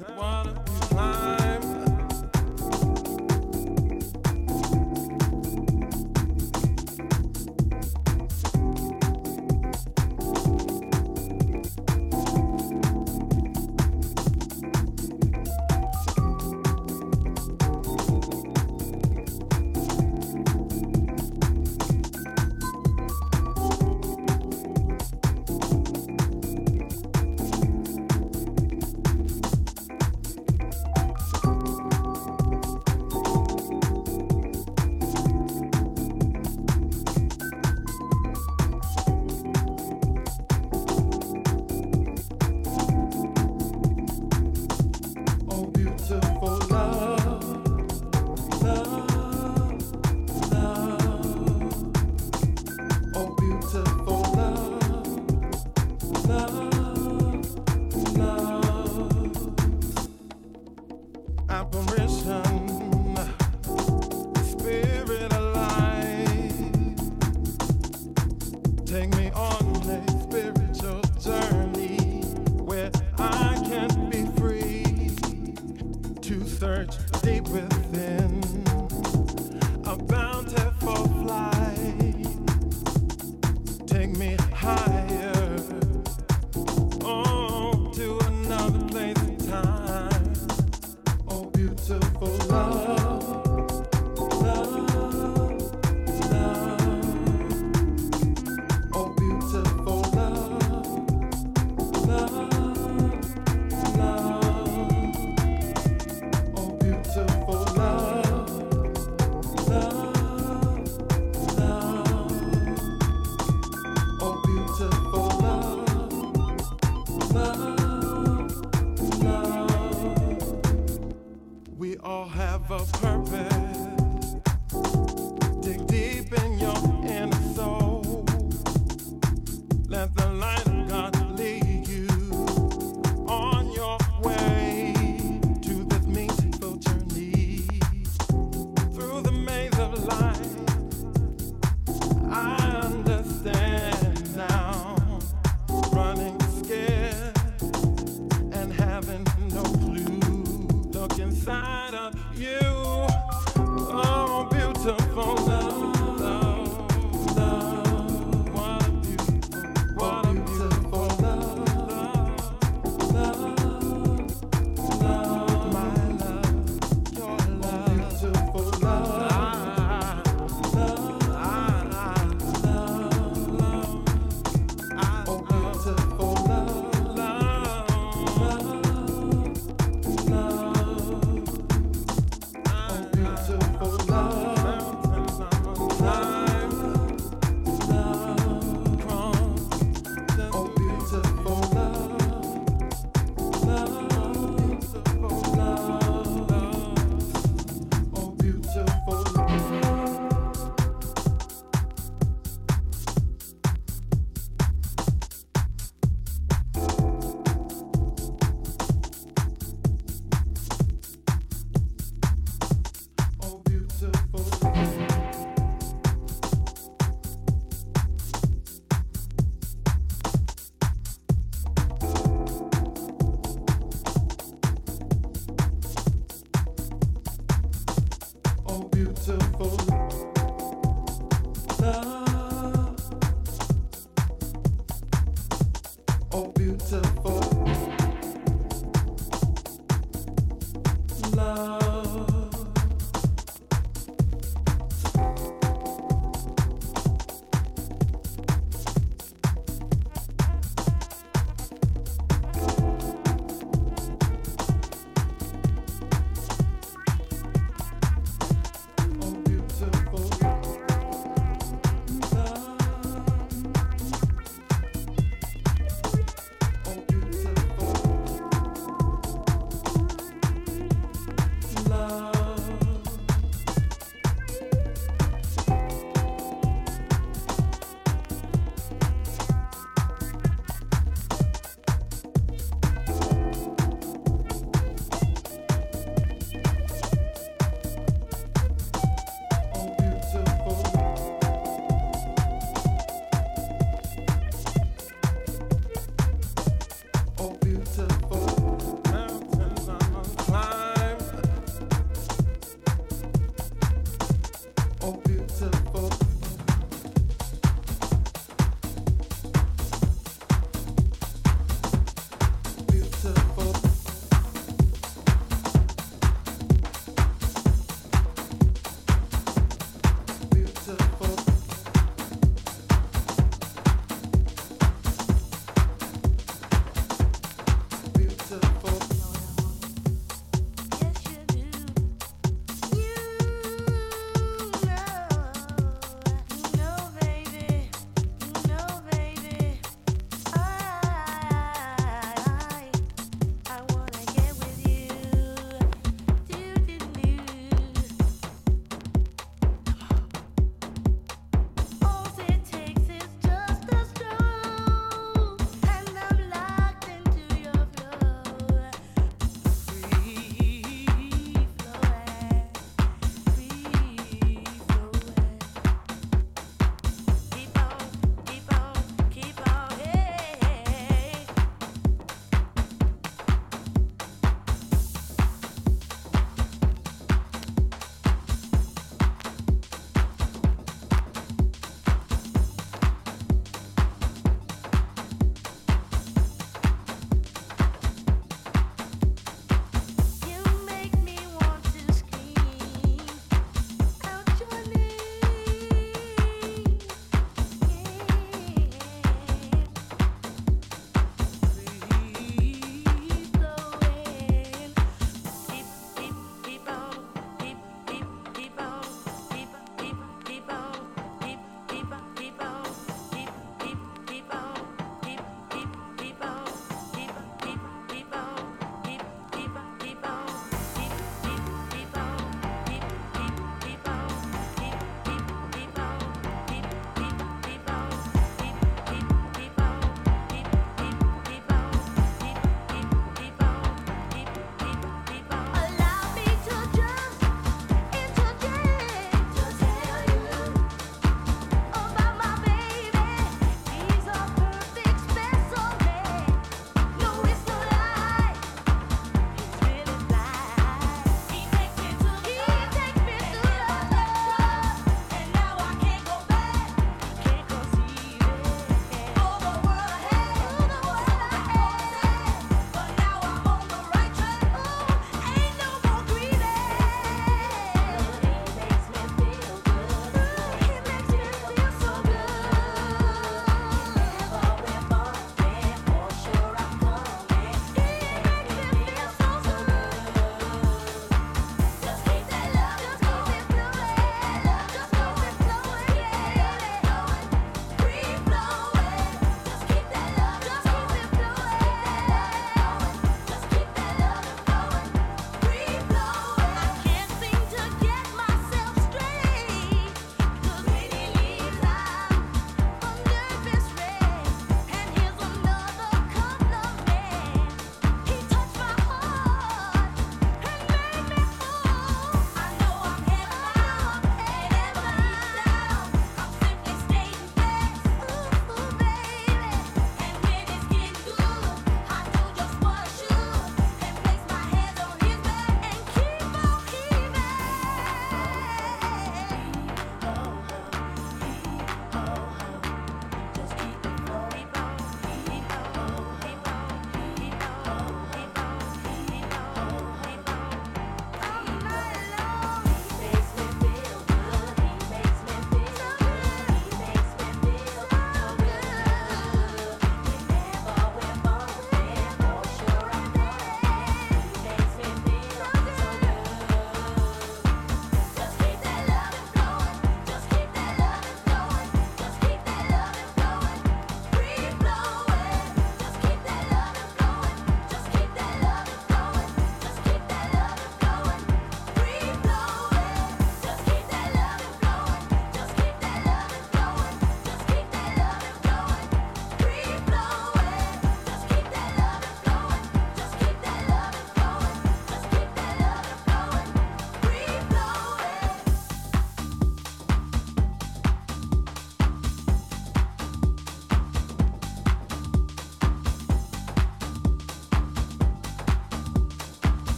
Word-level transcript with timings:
Wanna 0.00 0.71